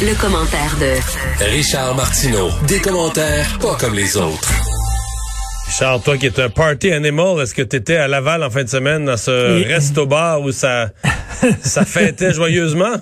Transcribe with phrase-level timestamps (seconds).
[0.00, 2.48] Le, le commentaire de Richard Martineau.
[2.66, 4.48] Des commentaires pas comme les autres.
[5.70, 8.64] Charles, toi qui es un party animal, est-ce que tu étais à Laval en fin
[8.64, 10.88] de semaine dans ce Et- resto-bar où ça,
[11.62, 12.94] ça fêtait joyeusement?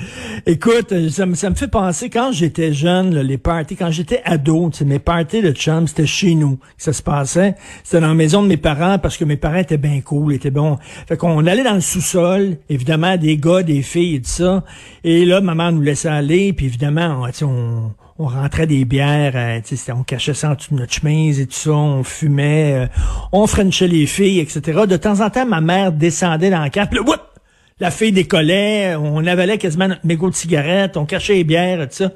[0.46, 4.98] Écoute, euh, ça me, fait penser, quand j'étais jeune, les parties, quand j'étais ado, mes
[4.98, 7.54] parties de chum, c'était chez nous que ça se passait.
[7.84, 10.50] C'était dans la maison de mes parents parce que mes parents étaient bien cool, étaient
[10.50, 10.78] bons.
[11.08, 14.64] Fait qu'on allait dans le sous-sol, évidemment, des gars, des filles et tout ça.
[15.04, 19.60] Et là, maman nous laissait aller, puis évidemment, on, on, on rentrait des bières, euh,
[19.94, 22.86] on cachait ça en dessous de notre chemise et tout ça, on fumait, euh,
[23.32, 24.82] on frenchait les filles, etc.
[24.88, 27.35] De temps en temps, ma mère descendait dans puis là, whoop!
[27.78, 31.94] La fille décollait, on avalait quasiment notre mégot de cigarette, on cachait les bières tout
[31.94, 32.10] ça.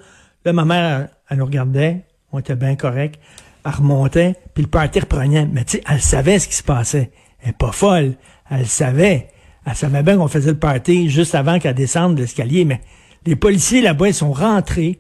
[0.46, 3.20] Là, ma mère, elle nous regardait, on était bien correct,
[3.66, 5.44] elle remontait, puis le party reprenait.
[5.44, 7.10] Mais tu sais, elle savait ce qui se passait.
[7.42, 8.14] Elle est pas folle,
[8.50, 9.28] elle savait.
[9.66, 12.80] Elle savait bien qu'on faisait le party juste avant qu'elle descende de l'escalier, mais
[13.26, 14.98] les policiers là-bas, ils sont rentrés.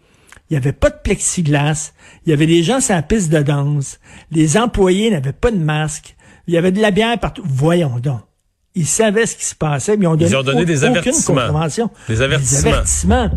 [0.50, 1.94] Il n'y avait pas de plexiglas.
[2.26, 3.98] Il y avait des gens sur la piste de danse.
[4.30, 6.16] Les employés n'avaient pas de masque.
[6.46, 7.42] Il y avait de la bière partout.
[7.46, 8.20] Voyons donc.
[8.74, 11.34] Ils savaient ce qui se passait, mais ils ont donné, Ils ont donné des avertissements.
[11.34, 12.60] Des avertissements.
[12.62, 13.30] Des avertissements.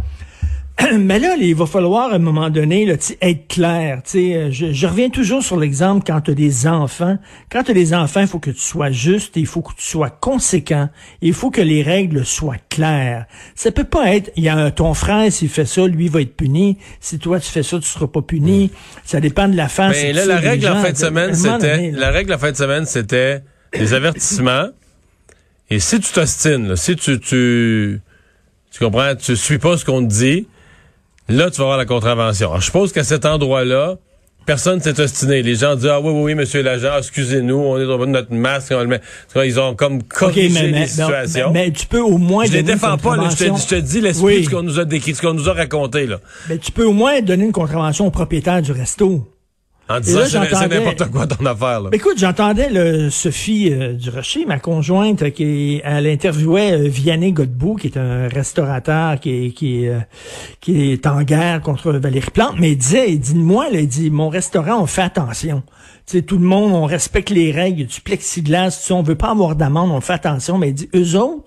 [0.98, 4.02] Mais là, il va falloir à un moment donné là, être clair.
[4.04, 7.20] tu sais, euh, Je, je reviens toujours sur l'exemple quand tu as des enfants.
[7.52, 9.86] Quand tu as des enfants, il faut que tu sois juste, il faut que tu
[9.86, 10.90] sois conséquent,
[11.22, 13.26] il faut que les règles soient claires.
[13.54, 16.22] Ça peut pas être, il y a un- ton frère, s'il fait ça, lui va
[16.22, 16.80] être puni.
[17.00, 18.72] Si toi tu fais ça, tu seras pas puni.
[19.06, 19.96] Ça dépend de la face.
[20.02, 22.38] Mais et là, la ça, les règle en fin de semaine, c'était, la règle en
[22.40, 23.42] fin de semaine, c'était
[23.78, 24.70] des avertissements.
[25.74, 28.00] Et si tu t'ostines, si tu, tu,
[28.72, 30.46] tu comprends, tu suis pas ce qu'on te dit,
[31.30, 32.50] là, tu vas avoir la contravention.
[32.50, 33.96] Alors, je suppose qu'à cet endroit-là,
[34.46, 35.42] personne s'est ostiné.
[35.42, 38.72] Les gens disent, ah oui, oui, oui, monsieur l'agent, excusez-nous, on est dans notre masque,
[38.76, 39.02] on le met.
[39.44, 41.52] Ils ont comme corrigé mais, les mais, situations.
[41.52, 43.76] mais- mais tu peux au moins je les défends pas, là, je te, contravention.
[43.78, 44.40] je te dis l'esprit Oui.
[44.42, 46.20] de ce qu'on nous a décrit, ce qu'on nous a raconté, là.
[46.50, 49.28] Mais tu peux au moins donner une contravention au propriétaire du resto.
[49.90, 51.90] En disant, là, c'est n'importe quoi ton affaire, là.
[51.92, 57.88] Écoute, j'entendais le Sophie euh, Durocher, ma conjointe, qui elle interviewait euh, Vianney Godbout, qui
[57.88, 60.00] est un restaurateur qui est, qui est, euh,
[60.62, 63.88] qui est en guerre contre Valérie Plante, mais il disait, il dit moi, là, il
[63.90, 65.64] dit mon restaurant, on fait attention.
[66.06, 69.04] Tu sais, tout le monde, on respecte les règles, il y a du plexiglas, on
[69.04, 71.44] veut pas avoir d'amende, on fait attention, mais il dit eux autres,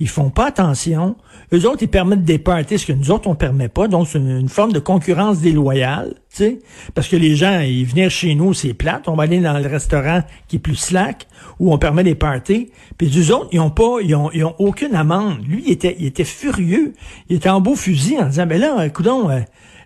[0.00, 1.16] ils font pas attention.
[1.52, 3.88] Eux autres, ils permettent des parties, ce que nous autres, on permet pas.
[3.88, 6.58] Donc, c'est une, forme de concurrence déloyale, tu sais.
[6.94, 9.08] Parce que les gens, ils viennent chez nous, c'est plate.
[9.08, 11.26] On va aller dans le restaurant qui est plus slack,
[11.58, 12.70] où on permet des parties.
[12.96, 15.44] Puis eux autres, ils ont pas, ils ont, ils ont aucune amende.
[15.46, 16.94] Lui, il était, il était furieux.
[17.28, 19.40] Il était en beau fusil en disant, ben là, écoutons, euh,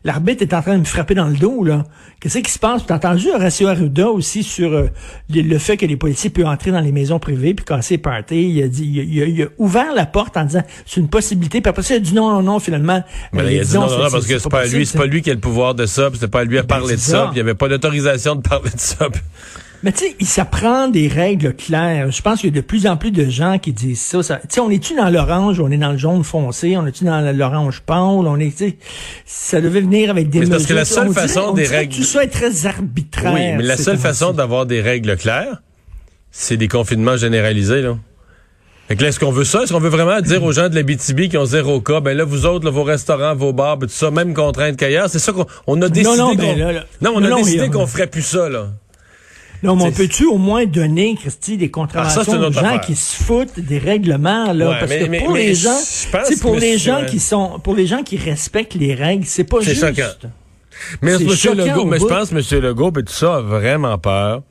[0.04, 1.84] l'arbitre est en train de me frapper dans le dos, là.
[2.20, 2.86] Qu'est-ce qui se passe?
[2.86, 4.86] T'as entendu Horacio Arruda aussi sur euh,
[5.28, 7.98] le, le fait que les policiers peuvent entrer dans les maisons privées puis casser les
[7.98, 8.48] parties?
[8.50, 11.00] Il a dit, il a, il a- il a ouvert la porte en disant, c'est
[11.00, 11.60] une possibilité.
[11.60, 13.02] Puis après ça, il a dit non, non, non, finalement.
[13.32, 14.98] Mais Euh, il a dit non, non, non, parce que c'est pas possible, lui, c'est
[14.98, 16.94] pas lui qui a le pouvoir de ça, c'est pas à lui à Ben, parler
[16.94, 19.08] de ça, puis il y avait pas d'autorisation de parler de ça.
[19.84, 22.10] Mais tu sais, il s'apprend des règles claires.
[22.12, 24.22] Je pense qu'il y a de plus en plus de gens qui disent ça.
[24.22, 27.04] ça tu sais, on est-tu dans l'orange, on est dans le jaune foncé, on est-tu
[27.04, 28.76] dans l'orange pâle, on est, tu sais,
[29.26, 31.97] ça devait venir avec des Mais parce que la seule On façon on des règles-
[31.97, 33.32] Tout ça est très arbitraire.
[33.34, 35.60] Oui, mais la seule façon d'avoir des règles claires,
[36.31, 37.97] c'est des confinements généralisés, là.
[38.88, 39.62] Fait que là, est-ce qu'on veut ça?
[39.62, 42.16] Est-ce qu'on veut vraiment dire aux gens de la BTB qui ont zéro cas, ben
[42.16, 45.19] là, vous autres, là, vos restaurants, vos bars, ben, tout ça, même contrainte qu'ailleurs, c'est
[45.20, 46.37] ça qu'on on a décidé non, qu'on...
[46.37, 46.84] ben là, là.
[47.00, 48.70] non, on Non, a non, décidé qu'on ferait plus ça, là.
[49.62, 52.44] Non, mais on C'est- peut-tu au moins donner, Christy, des Ah, ça, contraventions c'est une
[52.44, 52.80] aux gens affaire.
[52.80, 54.68] qui se foutent des règlements, là?
[54.70, 57.18] Ouais, parce mais- que mais- pour mais les gens, sais, pour les c'est- gens qui
[57.20, 59.87] sont, pour les gens qui respectent les règles, c'est pas C'est juste.
[59.87, 60.31] choquant.
[61.00, 61.58] Mais C'est M.
[61.58, 62.60] Legault, au mais je pense que M.
[62.62, 64.42] Legault, ben, tout ça a vraiment peur.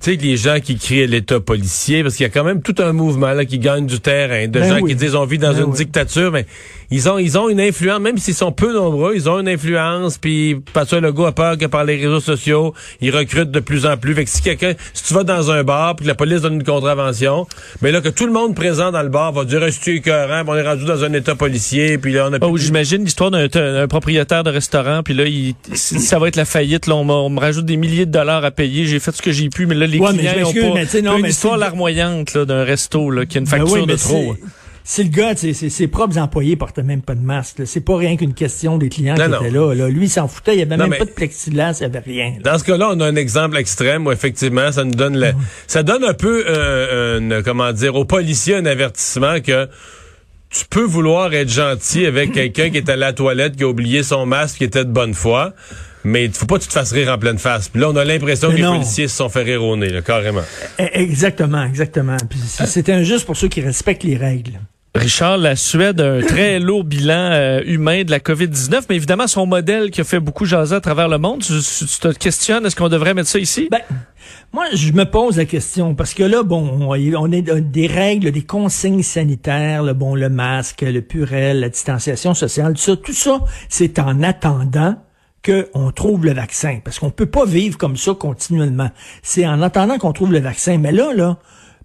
[0.00, 2.60] Tu sais, que les gens qui crient l'État policier, parce qu'il y a quand même
[2.60, 4.90] tout un mouvement là, qui gagne du terrain, de Ben gens oui.
[4.90, 5.76] qui disent on vit dans Ben une oui.
[5.78, 6.44] dictature, mais
[6.90, 10.18] ils ont ils ont une influence, même s'ils sont peu nombreux, ils ont une influence,
[10.18, 13.96] puis Pasteur Legault a peur que par les réseaux sociaux, ils recrutent de plus en
[13.96, 14.14] plus.
[14.14, 16.54] Fait que si quelqu'un, si tu vas dans un bar, puis que la police donne
[16.54, 17.46] une contravention,
[17.80, 19.94] mais là que tout le monde présent dans le bar va dire est-ce que tu
[19.94, 22.62] es écœurant, on est rendu dans un état policier, puis là on a Oh, plus-
[22.64, 26.86] j'imagine l'histoire d'un propriétaire de restaurant, puis là, il, ça va être la faillite.
[26.88, 28.84] Là, on, on me rajoute des milliers de dollars à payer.
[28.86, 30.80] J'ai fait ce que j'ai pu, mais là, les Ouais, clients ont pas.
[30.92, 33.86] mais non, une histoire larmoyante là, d'un resto là, qui a une Ben facture oui,
[33.86, 34.36] de trop.
[34.86, 37.64] Si le gars, ses, ses propres employés portaient même pas de masque, là.
[37.64, 39.40] c'est pas rien qu'une question des clients Non, qui non.
[39.40, 39.88] étaient là, là.
[39.88, 42.00] Lui, il s'en foutait, il y avait Non, même pas de plexiglas, il y avait
[42.00, 42.34] rien.
[42.44, 42.52] là.
[42.52, 45.32] Dans ce cas-là, on a un exemple extrême où effectivement, ça nous donne le,
[45.66, 49.68] ça donne un peu, euh, une- comment dire, aux policiers un avertissement que
[50.50, 54.02] tu peux vouloir être gentil avec quelqu'un qui est à la toilette, qui a oublié
[54.02, 55.54] son masque, qui était de bonne foi,
[56.04, 57.68] mais il faut pas que tu te fasses rire en pleine face.
[57.68, 60.02] Puis là, on a l'impression que les policiers se sont fait rire au nez, là,
[60.02, 60.42] carrément.
[60.78, 62.16] Eh, Exactement, exactement.
[62.66, 64.60] C'est injuste pour ceux qui respectent les règles.
[64.96, 69.26] Richard, la Suède a un très lourd bilan euh, humain de la COVID-19, mais évidemment,
[69.26, 71.40] son modèle qui a fait beaucoup jaser à travers le monde.
[71.42, 73.66] Tu, tu- tu te questionnes, est-ce qu'on devrait mettre ça ici?
[73.72, 73.80] Ben,
[74.52, 78.42] moi, je me pose la question parce que là, bon, on est des règles, des
[78.42, 83.40] consignes sanitaires, le bon, le masque, le purel, la distanciation sociale, tout ça, tout ça,
[83.68, 84.94] c'est en attendant
[85.44, 88.90] qu'on trouve le vaccin, parce qu'on peut pas vivre comme ça continuellement.
[89.22, 90.78] C'est en attendant qu'on trouve le vaccin.
[90.78, 91.38] Mais là, là,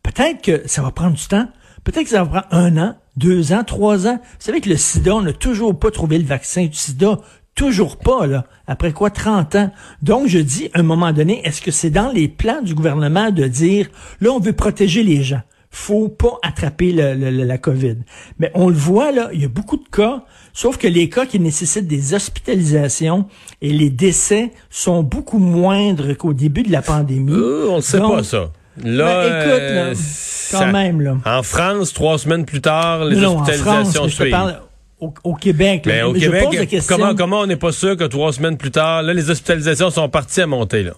[0.03, 1.47] peut-être que ça va prendre du temps.
[1.83, 4.19] Peut-être que ça va prendre un an, deux ans, trois ans.
[4.21, 7.19] Vous savez que le sida, on n'a toujours pas trouvé le vaccin du sida.
[7.55, 8.45] Toujours pas, là.
[8.67, 9.71] Après quoi, 30 ans?
[10.01, 13.31] Donc, je dis, à un moment donné, est-ce que c'est dans les plans du gouvernement
[13.31, 13.89] de dire,
[14.21, 15.41] là, on veut protéger les gens?
[15.71, 17.97] Faut pas attraper le- le- la COVID.
[18.39, 21.25] Mais on le voit, là, il y a beaucoup de cas, sauf que les cas
[21.27, 23.25] qui nécessitent des hospitalisations
[23.61, 27.31] et les décès sont beaucoup moindres qu'au début de la pandémie.
[27.31, 28.49] Euh, on ne sait Donc, pas ça.
[28.83, 29.93] Là, ben, écoute, là, euh,
[30.51, 31.17] quand ça- même, là.
[31.25, 34.21] En France, trois semaines plus tard, les Non, non, en France, hospitalisations mais je te
[34.21, 34.31] suivent.
[34.31, 34.59] parle
[35.01, 35.85] au, au Québec.
[35.85, 35.93] là.
[35.93, 38.05] Mais au Mais je Québec, pose la question, comment, comment on n'est pas sûr que
[38.05, 40.93] trois semaines plus tard, là, les hospitalisations sont parties à monter, là?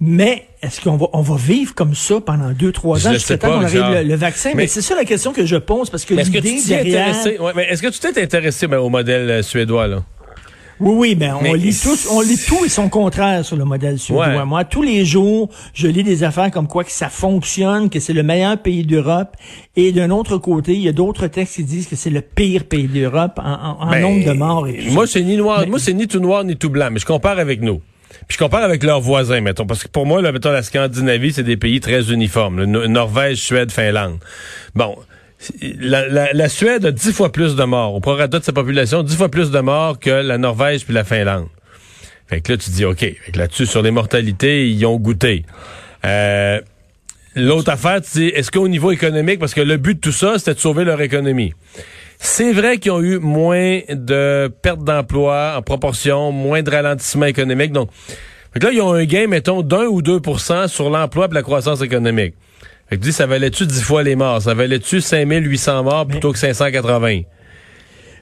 [0.00, 3.12] Mais est-ce qu'on va, on va vivre comme ça pendant deux, trois Je ans?
[3.12, 4.50] Jusqu'à temps qu'on arrive le, le vaccin?
[4.50, 6.62] Mais, Mais- c'est ça la question que je pose parce que Est-ce que tu l'idée
[6.62, 7.08] t'es derrière...
[7.08, 7.38] intéressé?
[7.38, 10.02] Ouais, mais est-ce que tu t'es intéressé ben, au modèle euh, suédois, là?
[10.82, 13.98] Oui, oui, mais on lit tous, on lit tout et son contraire sur le modèle
[13.98, 14.28] suédois.
[14.28, 14.44] Ouais.
[14.46, 18.14] Moi, tous les jours, je lis des affaires comme quoi que ça fonctionne, que c'est
[18.14, 19.36] le meilleur pays d'Europe.
[19.76, 22.64] Et d'un autre côté, il y a d'autres textes qui disent que c'est le pire
[22.64, 24.68] pays d'Europe en, en- en Ben, nombre de morts.
[24.68, 26.88] Et tout Moi, c'est ni noir, Mais- moi, c'est ni tout noir ni tout blanc,
[26.90, 27.82] mais je compare avec nous.
[28.28, 31.32] Puis je compare avec leurs voisins, mettons, parce que pour moi, là, mettons, la Scandinavie,
[31.32, 32.64] c'est des pays très uniformes.
[32.64, 34.18] Norvège, Suède, Finlande.
[34.74, 34.96] Bon.
[35.80, 37.94] La, Suède a dix fois plus de morts.
[37.94, 41.04] Au prorata de sa population, dix fois plus de morts que la Norvège puis la
[41.04, 41.48] Finlande.
[42.26, 43.06] Fait que là, tu dis, OK.
[43.34, 45.44] Là-dessus, sur les mortalités, ils ont goûté.
[46.04, 46.60] Euh,
[47.36, 50.54] L'autre affaire, dis, est-ce qu'au niveau économique, parce que le but de tout ça, c'était
[50.54, 51.54] de sauver leur économie?
[52.22, 57.72] C'est vrai qu'ils ont eu moins de pertes d'emploi en proportion, moins de ralentissement économique.
[57.72, 57.88] Donc,
[58.52, 61.28] fait que là, ils ont un gain, mettons, d'un ou deux pour cent sur l'emploi
[61.30, 62.34] et la croissance économique.
[62.90, 64.42] Fait que tu dis, ça valait-tu dix fois les morts?
[64.42, 67.22] Ça valait-tu 5800 morts plutôt que 580?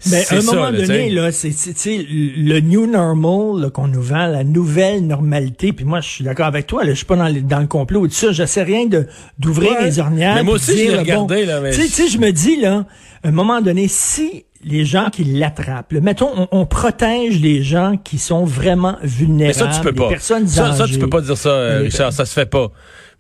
[0.07, 3.71] Mais C'est à un ça, moment donné, là, c'est c'est- tu sais, le new normal
[3.73, 5.73] qu'on nous vend, la nouvelle normalité.
[5.73, 6.85] Puis moi, je suis d'accord avec toi.
[6.85, 8.33] Là, je suis pas dans, les- dans le complot tout ça.
[8.33, 9.07] J'essaie rien de
[9.39, 9.85] d'ouvrir Ouais.
[9.85, 10.35] les ornières.
[10.37, 12.87] Mais moi aussi, je bon, là, mais- Tu sais, je me dis là,
[13.25, 17.63] à un moment donné, si les gens qui l'attrapent, là, mettons, on, on protège les
[17.63, 20.09] gens qui sont vraiment Mais vulnérables, ça, tu peux les pas.
[20.09, 22.13] personnes Ça, ça, tu peux pas dire ça, euh, Les- Richard.
[22.13, 22.71] Ça se fait pas.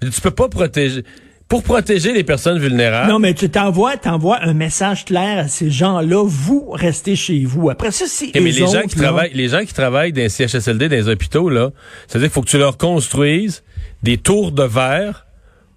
[0.01, 1.03] Tu peux pas protéger.
[1.49, 3.11] Pour protéger les personnes vulnérables.
[3.11, 6.23] Non, mais tu t'envoies, t'envoies un message clair à ces gens-là.
[6.27, 7.71] Vous restez chez vous.
[7.71, 9.05] Après ça, c'est mais les gens qui là.
[9.05, 11.71] travaillent, les gens qui travaillent dans les CHSLD, dans les hôpitaux, là,
[12.07, 13.63] c'est-à-dire qu'il faut que tu leur construises
[14.03, 15.27] des tours de verre,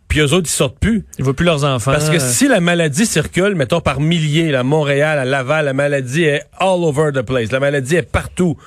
[0.10, 1.06] puis eux autres, ils sortent plus.
[1.18, 1.94] Ils voient plus leurs enfants.
[1.94, 5.74] Parce que si la maladie circule, mettons par milliers, là, à Montréal, à Laval, la
[5.74, 7.50] maladie est all over the place.
[7.54, 8.58] La maladie est partout.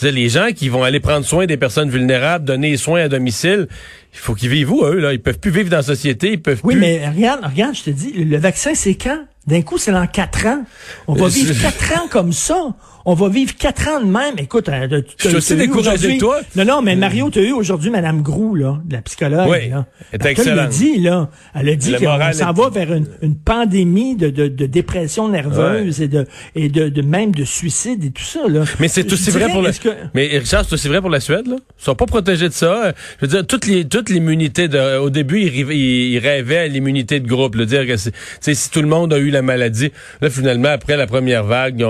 [0.00, 3.08] C'est les gens qui vont aller prendre soin des personnes vulnérables, donner les soins à
[3.08, 3.66] domicile,
[4.14, 5.12] il faut qu'ils vivent où, eux, là?
[5.12, 6.80] Ils peuvent plus vivre dans la société, ils peuvent Oui, plus...
[6.80, 9.18] mais regarde, regarde, je te dis, le vaccin, c'est quand?
[9.48, 10.62] D'un coup, c'est dans quatre ans.
[11.06, 12.74] On va Euh, vivre quatre ans comme ça.
[13.10, 14.34] On va vivre quatre ans de même.
[14.36, 16.40] Écoute, euh, tu- Je découragé aujourd'hui- que toi.
[16.56, 19.48] Non, non, mais Mario, tu as eu aujourd'hui Madame Grou, là, de la psychologue.
[19.48, 19.86] Oui, là.
[20.12, 20.68] elle te excellente.
[20.68, 21.30] dit, là.
[21.54, 26.02] Elle a dit qu'on s'en va vers une, une pandémie de, de, de dépression nerveuse
[26.02, 28.64] et de, et de, de même de suicide et tout ça, là.
[28.78, 29.72] Mais c'est aussi dirais, vrai pour la...
[29.72, 31.56] que- Mais Richard, c'est aussi vrai pour la Suède, là.
[31.80, 32.92] Ils sont pas protégés de ça.
[33.22, 36.58] Je veux dire, toute les, toute l'immunité de, au début, ils, rêvaient- ils, ils rêvaient
[36.58, 38.12] à l'immunité de groupe, le dire que sais,
[38.42, 41.84] si tout le monde a eu la maladie, là, finalement, après la première vague,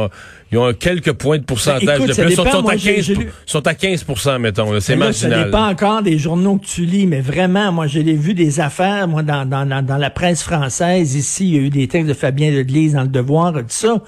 [0.50, 2.32] ils ont, quelques points de pourcentage Ben, écoute, de ça plus.
[2.32, 2.56] Ils sont, dépend.
[2.56, 4.04] sont Moi, à j'ai- 15, j'ai lu- sont à 15
[4.40, 4.80] mettons.
[4.80, 5.44] C'est Mais là, Ça marginal.
[5.44, 9.22] dépend encore des journaux que tu lis, mais vraiment, moi, j'ai vu des affaires, moi,
[9.22, 12.14] dans, dans, dans, dans la presse française, ici, il y a eu des textes de
[12.14, 14.02] Fabien Ledlise dans Le Devoir, tout ça,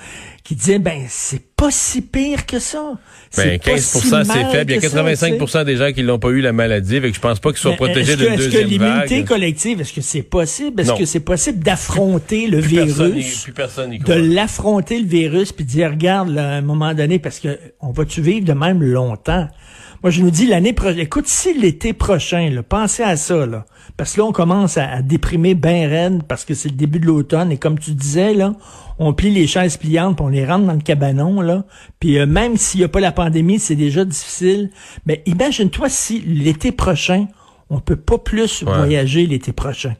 [0.45, 2.93] qui disaient, ben, c'est pas si pire que ça.
[3.37, 4.71] Ben, pas 15 si c'est faible.
[4.71, 5.65] Il y a que ça, 85 tu sais.
[5.67, 7.73] des gens qui l'ont pas eu la maladie, fait que je pense pas qu'ils soient
[7.73, 9.29] Mais protégés est-ce que- d'une Est-ce que deuxième l'immunité vague.
[9.29, 10.81] collective, est-ce que c'est possible?
[10.81, 13.43] Est-ce que c'est possible d'affronter le Plus personne virus?
[13.43, 17.19] plus personne de l'affronter le virus puis de dire regarde là, à un moment donné
[17.19, 19.49] parce que on va-tu vivre de même longtemps?
[20.03, 23.67] Moi je nous dis l'année prochaine écoute si l'été prochain là, pensez à ça là
[23.97, 27.01] Parce que là, on commence à, à déprimer ben raide parce que c'est le début
[27.01, 27.53] de l'automne.
[27.53, 28.55] Et comme tu disais, là,
[28.99, 31.65] on plie les chaises pliantes, puis on les rentre dans le cabanon, là.
[31.99, 34.71] Puis euh, même s'il n'y a pas la pandémie, c'est déjà difficile.
[35.07, 37.27] Mais imagine-toi si l'été prochain,
[37.71, 39.95] on peut pas plus voyager l'été prochain.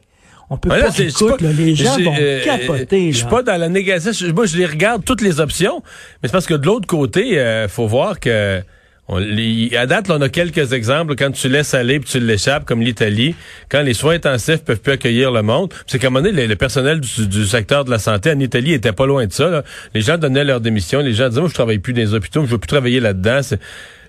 [0.53, 3.11] On peut Ouais, pas, là, c'est- pas- là, les gens vont euh, capoter.
[3.13, 3.29] Je suis là.
[3.29, 4.33] pas dans la négative.
[4.35, 5.81] Moi, je les regarde toutes les options,
[6.21, 8.61] mais c'est parce que de l'autre côté, euh, faut voir que
[9.07, 12.19] on, les- à date, là, on a quelques exemples quand tu laisses aller puis tu
[12.19, 13.33] l'échappes, comme l'Italie,
[13.69, 15.73] quand les soins intensifs peuvent plus accueillir le monde.
[15.87, 18.39] C'est qu'à un moment donné, le, le personnel du, du secteur de la santé en
[18.39, 19.49] Italie était pas loin de ça.
[19.49, 19.63] là.
[19.95, 22.41] Les gens donnaient leur démission, les gens disaient moi je travaille plus dans les hôpitaux,
[22.45, 23.41] je veux plus travailler là-dedans.
[23.41, 23.59] C'est-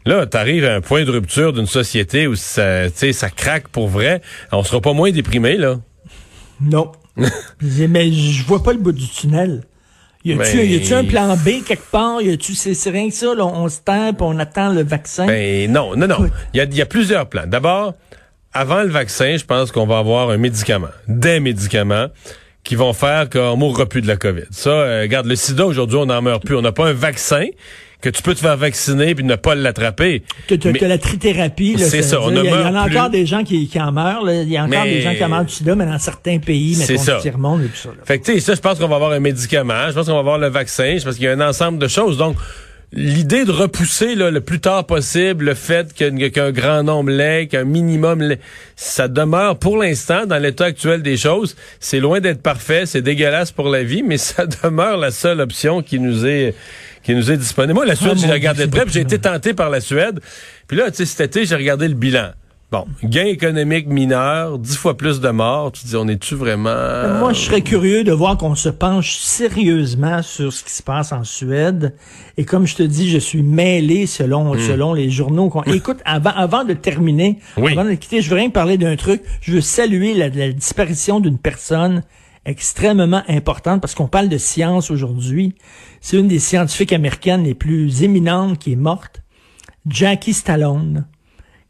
[0.05, 4.21] Là, t'arrives à un point de rupture d'une société où ça, ça craque pour vrai.
[4.51, 5.77] On sera pas moins déprimé là.
[6.63, 6.93] Non.
[7.61, 9.63] Mais je vois pas le bout du tunnel.
[10.25, 12.23] Y a-tu Ben- un plan B quelque part?
[12.23, 15.27] Y a-tu, c'est rien que ça, là, on se tape, on attend le vaccin.
[15.27, 16.31] Ben non, non, non.
[16.55, 17.47] Il y a, y a plusieurs plans.
[17.47, 17.95] D'abord,
[18.53, 22.07] avant le vaccin, je pense qu'on va avoir un médicament, des médicaments
[22.65, 24.45] qui vont faire qu'on mourra plus de la COVID.
[24.51, 26.57] Ça, euh, regarde, le sida, aujourd'hui, on n'en meurt plus.
[26.57, 27.47] On n'a pas un vaccin
[28.01, 30.23] que tu peux te faire vacciner puis ne pas l'attraper.
[30.49, 31.77] que tu mais- la trithérapie.
[31.79, 32.97] C'est ça, Il y, en a plus.
[32.97, 34.25] encore des gens qui, qui en meurent.
[34.25, 34.43] là.
[34.43, 36.39] Il y a encore Mais- des gens qui en meurent du sida, mais dans certains
[36.39, 37.15] pays, C'est mettons ça.
[37.17, 37.89] du tiers-monde et tout ça.
[37.91, 37.95] là.
[38.05, 39.89] Fait que, tu sais, ça, je pense qu'on va avoir un médicament.
[39.89, 40.97] Je pense qu'on va avoir le vaccin.
[40.99, 42.17] Je pense qu'il y a un ensemble de choses.
[42.19, 42.37] Donc,
[42.93, 47.65] l'idée de repousser là, le plus tard possible le fait qu'un grand nombre l'ait, qu'un
[47.65, 48.41] minimum l'ait,
[48.77, 53.51] ça demeure pour l'instant, dans l'état actuel des choses, c'est loin d'être parfait, c'est dégueulasse
[53.51, 56.55] pour la vie, mais ça demeure la seule option qui nous est
[57.03, 57.75] qui nous est disponible.
[57.75, 60.21] Moi, la Suède, Ah, j'ai regardé de près, j'ai été tenté par la Suède.
[60.69, 62.31] Puis là, tu sais, cet été, j'ai regardé le bilan.
[62.73, 65.73] Bon, gain économique mineur, dix fois plus de morts.
[65.73, 67.19] Tu dis, on est-tu vraiment...
[67.19, 71.13] Moi, je serais curieux de voir qu'on se penche sérieusement sur ce qui se passe
[71.13, 71.95] en Suède.
[72.39, 75.51] Et comme je te dis, je suis mêlé selon, selon les journaux.
[75.51, 77.73] qu'on- Écoute, avant, avant de terminer, Oui.
[77.73, 79.21] avant de quitter, je veux rien parler d'un truc.
[79.43, 82.03] Je veux saluer la, la disparition d'une personne
[82.47, 85.55] extrêmement importante parce qu'on parle de science aujourd'hui.
[86.01, 89.21] C'est une des scientifiques américaines les plus éminentes qui est morte.
[89.87, 91.05] Jackie Stallone,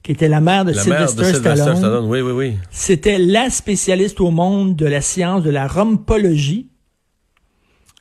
[0.02, 1.76] qui était la mère de La mère de Sylvester Sylvester Stallone.
[1.76, 2.56] Stallone, oui, oui, oui.
[2.70, 6.68] C'était la spécialiste au monde de la science de la rompologie.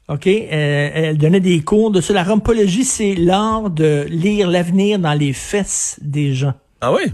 [0.08, 0.28] OK?
[0.28, 2.14] Euh, elle donnait des cours de ça.
[2.14, 6.54] La rompologie, c'est l'art de lire l'avenir dans les fesses des gens.
[6.82, 7.14] Ah oui?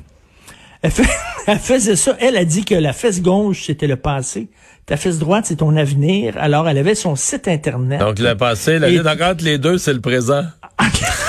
[0.82, 1.04] Elle, fait-
[1.48, 2.16] elle faisait ça.
[2.20, 4.48] Elle a dit que la fesse gauche, c'était le passé.
[4.86, 6.36] Ta fesse droite, c'est ton avenir.
[6.38, 8.00] Alors, elle avait son site Internet.
[8.00, 10.44] Donc, le passé, la vie entre les deux, c'est le présent.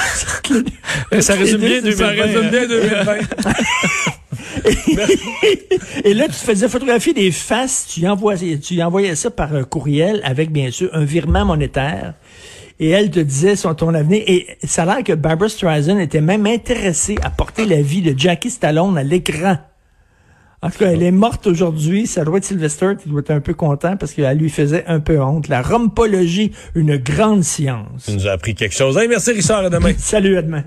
[1.21, 2.25] Ça résume bien deux, ça 2020.
[2.25, 3.17] résume bien 2020.
[6.05, 10.21] Et là, tu faisais photographier des faces, tu envoyais, tu envoyais ça par un courriel
[10.25, 12.15] avec, bien sûr, un virement monétaire.
[12.81, 14.23] Et elle te disait sur ton avenir.
[14.27, 18.17] Et ça a l'air que Barbara Streisand était même intéressée à porter la vie de
[18.17, 19.57] Jackie Stallone à l'écran.
[20.61, 22.09] En tout cas, elle est morte aujourd'hui.
[22.09, 24.99] Ça doit être Sylvester qui doit être un peu content parce qu'elle lui faisait un
[24.99, 25.47] peu honte.
[25.47, 28.07] La rompologie, une grande science.
[28.07, 28.99] Tu nous as appris quelque chose.
[28.99, 29.93] Hey, merci Richard, à demain.
[29.99, 30.65] Salut, à demain.